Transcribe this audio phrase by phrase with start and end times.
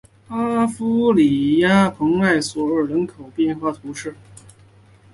[0.29, 4.15] 阿夫里耶莱蓬索人口变化图示